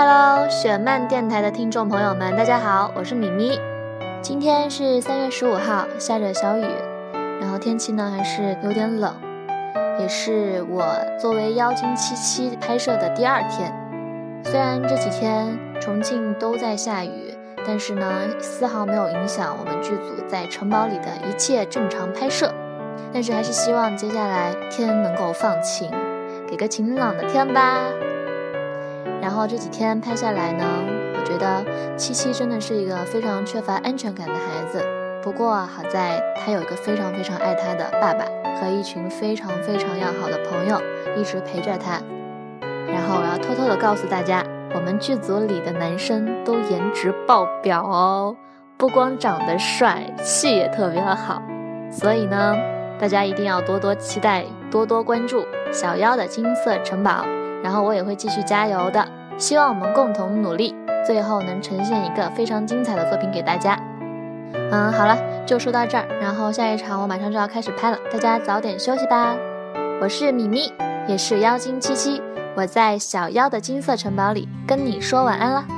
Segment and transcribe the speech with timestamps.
[0.00, 3.58] Hello，雪漫电台的听众朋友们，大家好，我是米咪。
[4.22, 6.64] 今天是三月十五号，下着小雨，
[7.40, 9.12] 然后天气呢还是有点冷，
[9.98, 10.84] 也是我
[11.18, 13.74] 作为妖精七七拍摄的第二天。
[14.44, 17.34] 虽然这几天重庆都在下雨，
[17.66, 18.08] 但是呢
[18.38, 22.54] 丝毫没有影响我们剧组在城堡里的一切正常拍摄。
[23.12, 25.90] 但是还是希望接下来天能够放晴，
[26.48, 27.80] 给个晴朗的天吧。
[29.20, 30.64] 然后这几天拍下来呢，
[31.14, 31.64] 我觉得
[31.96, 34.82] 七七真的是一个非常缺乏安全感的孩子。
[35.22, 38.24] 不过好在他有一个非常非常爱他的爸爸
[38.60, 40.80] 和一群非常非常要好的朋友
[41.16, 42.00] 一直陪着他。
[42.86, 48.36] 然后我要偷偷的告诉大家，我们剧组里的男生都颜值爆表哦，
[48.76, 51.42] 不光长得帅，气也特别好。
[51.90, 52.54] 所以呢。
[53.00, 57.24] 大家一定要多多期待，多多关注小妖的金色城堡，
[57.62, 59.06] 然后我也会继续加油的。
[59.36, 60.74] 希望我们共同努力，
[61.06, 63.78] 最后能呈现一个非常精彩的作品给大家。
[64.70, 65.16] 嗯，好了，
[65.46, 69.36] 就说到这儿，然后下一场我马上就要开始拍了，大家早点休息吧。
[70.00, 70.72] 我是米米，
[71.06, 72.20] 也是妖精七七，
[72.56, 75.77] 我在小妖的金色城堡里跟你说晚安了。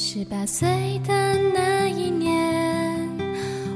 [0.00, 0.68] 十八岁
[1.04, 1.12] 的
[1.52, 3.04] 那一年，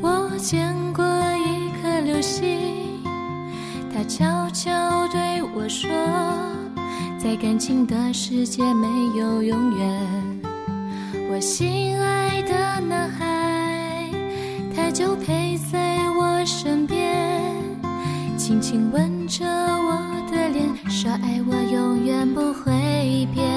[0.00, 2.58] 我见过一颗流星，
[3.92, 5.90] 它悄悄对我说，
[7.18, 10.40] 在感情的世界没有永远。
[11.30, 14.08] 我心爱的男孩，
[14.74, 17.54] 他就陪在我身边，
[18.38, 20.00] 轻轻吻着我
[20.32, 23.55] 的脸，说爱我永远不会变。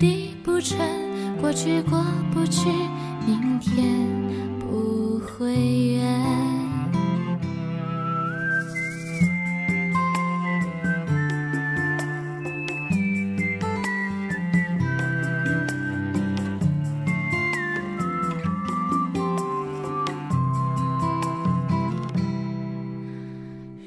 [0.00, 0.78] 滴不沉，
[1.40, 2.02] 过去过
[2.32, 2.70] 不去，
[3.26, 4.08] 明天。
[4.60, 6.00] 不会远。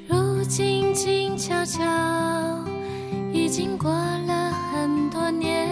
[0.07, 1.81] 如今静悄悄，
[3.31, 5.62] 已经过了很多年，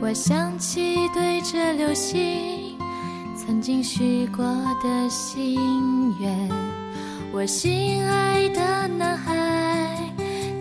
[0.00, 2.78] 我想起对着流星。
[3.36, 4.44] 曾经许过
[4.82, 6.48] 的心愿，
[7.32, 9.98] 我心爱的男孩，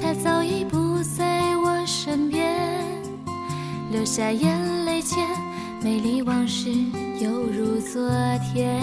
[0.01, 2.55] 他早已不在我身边，
[3.91, 5.19] 流下眼泪前，
[5.81, 6.71] 美丽往事
[7.19, 8.09] 犹如昨
[8.53, 8.81] 天。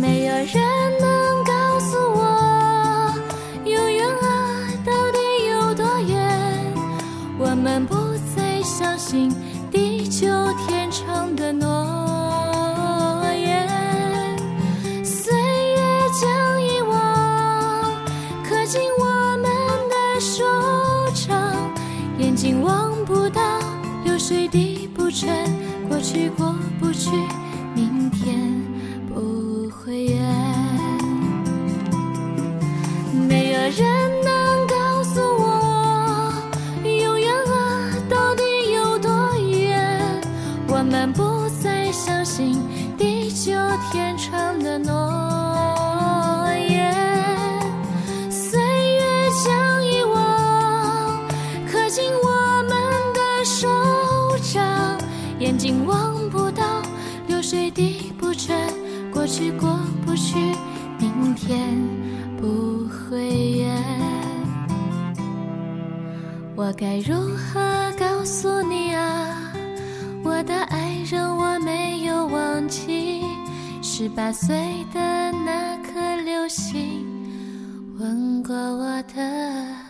[0.00, 0.54] 没有人
[1.00, 1.29] 能
[9.10, 9.34] 信。
[9.72, 10.28] 地久
[10.68, 11.66] 天长的诺
[13.34, 13.68] 言，
[15.04, 15.80] 岁月
[16.20, 17.92] 将遗忘
[18.44, 19.04] 刻进我
[19.38, 19.44] 们
[19.90, 20.44] 的手
[21.26, 21.28] 掌，
[22.18, 23.42] 眼睛望不到，
[40.90, 42.60] 们不再相信
[42.98, 43.52] 地久
[43.92, 44.92] 天长的诺
[46.68, 46.92] 言，
[48.28, 51.28] 岁月将遗忘
[51.70, 52.72] 刻进我们
[53.14, 53.68] 的手
[54.52, 54.98] 掌，
[55.38, 56.82] 眼睛望不到，
[57.28, 58.68] 流水滴不全，
[59.12, 60.34] 过去过不去，
[60.98, 61.78] 明天
[62.36, 63.80] 不会远。
[66.56, 67.60] 我该如何
[67.96, 69.52] 告诉你啊，
[70.22, 73.22] 我的爱让，我没有忘记。
[73.82, 77.06] 十八岁的那颗流星，
[77.98, 79.89] 吻过我的。